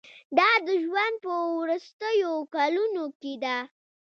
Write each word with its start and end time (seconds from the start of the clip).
دا 0.37 0.49
د 0.65 0.67
ژوند 0.83 1.15
په 1.23 1.31
وروستیو 1.59 2.31
کلونو 2.55 3.03
کې 3.19 3.33
ده. 3.43 3.57